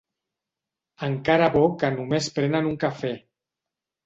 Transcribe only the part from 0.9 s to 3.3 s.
Encara bo que només prenen un cafè.